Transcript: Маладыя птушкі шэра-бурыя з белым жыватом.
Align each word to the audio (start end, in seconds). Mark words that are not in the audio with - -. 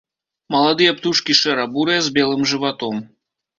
Маладыя 0.55 0.95
птушкі 1.01 1.37
шэра-бурыя 1.41 1.99
з 2.09 2.17
белым 2.19 2.49
жыватом. 2.55 2.95